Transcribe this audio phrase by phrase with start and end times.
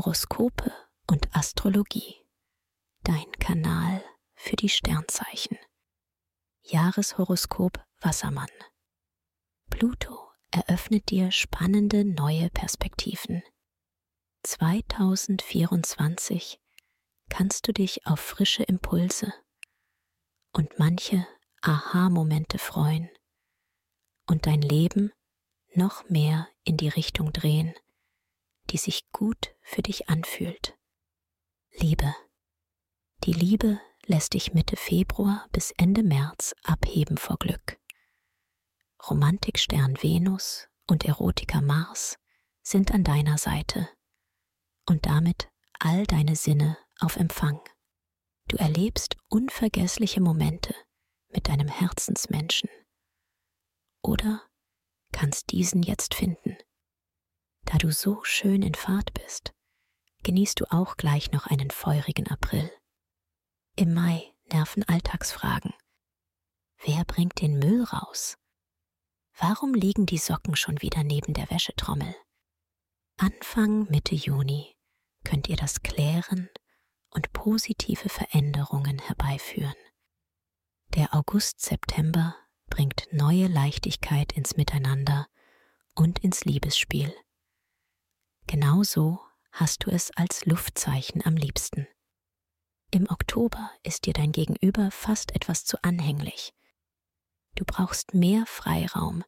[0.00, 0.72] Horoskope
[1.08, 2.16] und Astrologie.
[3.02, 4.02] Dein Kanal
[4.34, 5.58] für die Sternzeichen.
[6.62, 8.48] Jahreshoroskop Wassermann.
[9.68, 13.42] Pluto eröffnet dir spannende neue Perspektiven.
[14.44, 16.58] 2024
[17.28, 19.34] kannst du dich auf frische Impulse
[20.54, 21.26] und manche
[21.60, 23.10] Aha-Momente freuen
[24.26, 25.12] und dein Leben
[25.74, 27.74] noch mehr in die Richtung drehen,
[28.70, 30.76] die sich gut für dich anfühlt.
[31.72, 32.14] Liebe.
[33.24, 37.78] Die Liebe lässt dich Mitte Februar bis Ende März abheben vor Glück.
[39.08, 42.18] Romantikstern Venus und Erotiker Mars
[42.62, 43.88] sind an deiner Seite
[44.86, 47.60] und damit all deine Sinne auf Empfang.
[48.48, 50.74] Du erlebst unvergessliche Momente
[51.28, 52.68] mit deinem Herzensmenschen.
[54.02, 54.42] Oder
[55.12, 56.49] kannst diesen jetzt finden.
[57.70, 59.52] Da du so schön in Fahrt bist,
[60.24, 62.68] genießt du auch gleich noch einen feurigen April.
[63.76, 65.72] Im Mai nerven Alltagsfragen.
[66.84, 68.36] Wer bringt den Müll raus?
[69.38, 72.12] Warum liegen die Socken schon wieder neben der Wäschetrommel?
[73.18, 74.74] Anfang Mitte Juni
[75.22, 76.48] könnt ihr das klären
[77.10, 79.76] und positive Veränderungen herbeiführen.
[80.94, 82.34] Der August-September
[82.68, 85.28] bringt neue Leichtigkeit ins Miteinander
[85.94, 87.14] und ins Liebesspiel.
[88.50, 89.20] Genauso
[89.52, 91.86] hast du es als Luftzeichen am liebsten.
[92.90, 96.52] Im Oktober ist dir dein Gegenüber fast etwas zu anhänglich.
[97.54, 99.22] Du brauchst mehr Freiraum,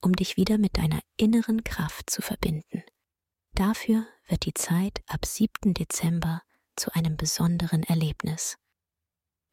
[0.00, 2.82] um dich wieder mit deiner inneren Kraft zu verbinden.
[3.52, 5.74] Dafür wird die Zeit ab 7.
[5.74, 6.40] Dezember
[6.74, 8.56] zu einem besonderen Erlebnis.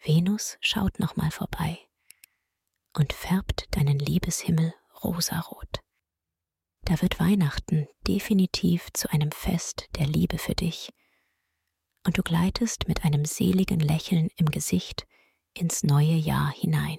[0.01, 1.77] Venus schaut nochmal vorbei
[2.93, 4.73] und färbt deinen Liebeshimmel
[5.03, 5.81] rosarot.
[6.89, 10.91] Da wird Weihnachten definitiv zu einem Fest der Liebe für dich,
[12.03, 15.05] und du gleitest mit einem seligen Lächeln im Gesicht
[15.53, 16.97] ins neue Jahr hinein.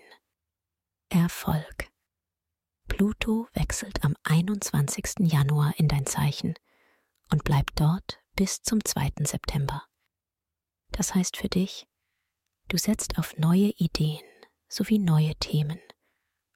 [1.09, 1.91] Erfolg.
[2.87, 5.29] Pluto wechselt am 21.
[5.33, 6.55] Januar in dein Zeichen
[7.33, 9.25] und bleibt dort bis zum 2.
[9.25, 9.83] September.
[10.93, 11.89] Das heißt für dich,
[12.69, 14.23] du setzt auf neue Ideen
[14.69, 15.81] sowie neue Themen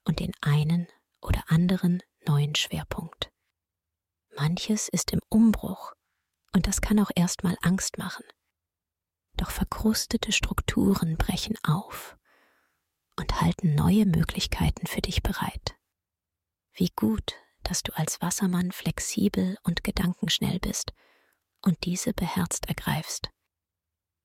[0.05, 0.87] und den einen
[1.19, 3.31] oder anderen neuen Schwerpunkt.
[4.35, 5.93] Manches ist im Umbruch
[6.53, 8.25] und das kann auch erstmal Angst machen.
[9.37, 12.17] Doch verkrustete Strukturen brechen auf
[13.17, 15.75] und halten neue Möglichkeiten für dich bereit.
[16.73, 20.93] Wie gut, dass du als Wassermann flexibel und gedankenschnell bist
[21.61, 23.29] und diese beherzt ergreifst.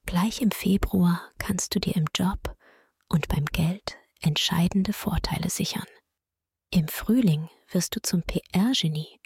[0.07, 2.57] Gleich im Februar kannst du dir im Job
[3.09, 5.87] und beim Geld entscheidende Vorteile sichern.
[6.73, 9.19] Im Frühling wirst du zum PR-Genie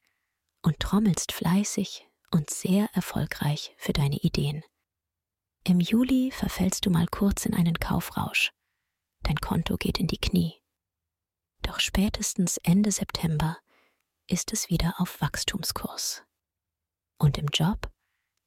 [0.62, 4.62] und trommelst fleißig und sehr erfolgreich für deine Ideen.
[5.64, 8.50] Im Juli verfällst du mal kurz in einen Kaufrausch.
[9.24, 10.54] Dein Konto geht in die Knie.
[11.60, 13.58] Doch spätestens Ende September
[14.26, 16.22] ist es wieder auf Wachstumskurs.
[17.18, 17.90] Und im Job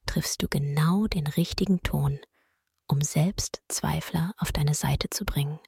[0.08, 2.19] triffst du genau den richtigen Ton,
[2.88, 5.59] um selbst Zweifler auf deine Seite zu bringen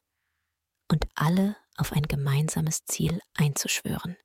[0.91, 4.17] und alle auf ein gemeinsames Ziel einzuschwören.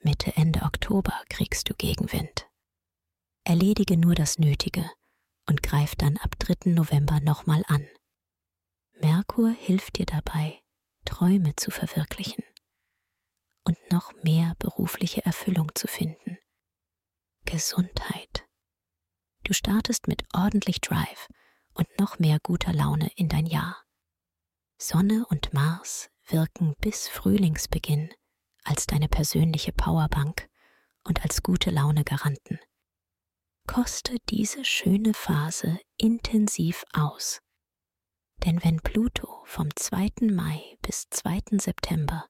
[0.00, 2.46] Mitte Ende Oktober kriegst du Gegenwind.
[3.44, 4.90] Erledige nur das Nötige
[5.48, 6.70] und greif dann ab 3.
[6.70, 7.86] November nochmal an.
[9.00, 10.60] Merkur hilft dir dabei,
[11.04, 12.44] Träume zu verwirklichen
[13.64, 16.38] und noch mehr berufliche Erfüllung zu finden.
[17.44, 18.46] Gesundheit.
[19.44, 21.28] Du startest mit ordentlich Drive
[21.74, 23.82] und noch mehr guter Laune in dein Jahr.
[24.78, 28.10] Sonne und Mars wirken bis Frühlingsbeginn
[28.64, 30.48] als deine persönliche Powerbank
[31.04, 32.58] und als gute Laune Garanten.
[33.66, 37.40] Koste diese schöne Phase intensiv aus.
[38.44, 40.30] Denn wenn Pluto vom 2.
[40.30, 41.58] Mai bis 2.
[41.58, 42.26] September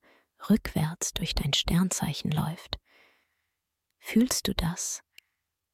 [0.49, 2.79] rückwärts durch dein Sternzeichen läuft,
[3.99, 5.03] fühlst du das,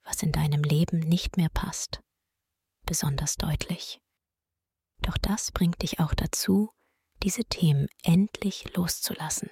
[0.02, 2.00] was in deinem Leben nicht mehr passt,
[2.84, 4.00] besonders deutlich.
[5.00, 6.70] Doch das bringt dich auch dazu,
[7.24, 9.50] diese Themen endlich loszulassen.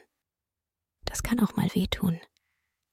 [1.07, 2.21] Das kann auch mal wehtun,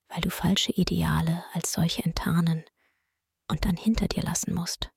[0.08, 2.64] weil du falsche Ideale als solche enttarnen
[3.50, 4.90] und dann hinter dir lassen musst.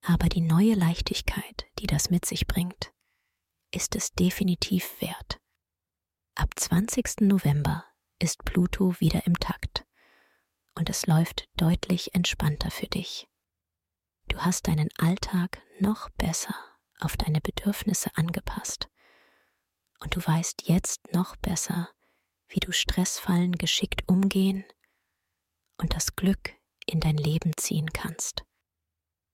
[0.00, 2.90] Aber die neue Leichtigkeit, die das mit sich bringt,
[3.70, 5.40] ist es definitiv wert.
[6.34, 7.20] Ab 20.
[7.20, 7.84] November
[8.18, 9.84] ist Pluto wieder im Takt
[10.74, 13.28] und es läuft deutlich entspannter für dich.
[14.28, 16.54] Du hast deinen Alltag noch besser
[17.00, 18.88] auf deine Bedürfnisse angepasst.
[20.00, 21.90] Und du weißt jetzt noch besser,
[22.48, 24.64] wie du Stressfallen geschickt umgehen
[25.78, 26.54] und das Glück
[26.86, 28.44] in dein Leben ziehen kannst.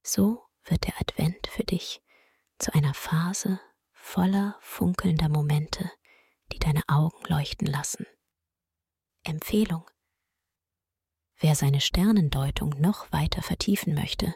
[0.01, 2.01] So wird der Advent für dich
[2.57, 3.59] zu einer Phase
[3.91, 5.91] voller funkelnder Momente,
[6.51, 8.05] die deine Augen leuchten lassen.
[9.23, 9.89] Empfehlung.
[11.37, 14.35] Wer seine Sternendeutung noch weiter vertiefen möchte,